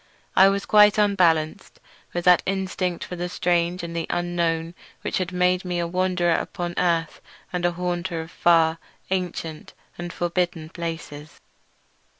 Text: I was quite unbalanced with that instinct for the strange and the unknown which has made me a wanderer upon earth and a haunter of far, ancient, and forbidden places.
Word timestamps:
I 0.35 0.49
was 0.49 0.65
quite 0.65 0.97
unbalanced 0.97 1.79
with 2.11 2.25
that 2.25 2.41
instinct 2.47 3.03
for 3.03 3.15
the 3.15 3.29
strange 3.29 3.83
and 3.83 3.95
the 3.95 4.07
unknown 4.09 4.73
which 5.03 5.19
has 5.19 5.29
made 5.31 5.63
me 5.63 5.77
a 5.77 5.85
wanderer 5.85 6.33
upon 6.33 6.73
earth 6.79 7.21
and 7.53 7.65
a 7.67 7.73
haunter 7.73 8.19
of 8.19 8.31
far, 8.31 8.79
ancient, 9.11 9.73
and 9.99 10.11
forbidden 10.11 10.69
places. 10.69 11.39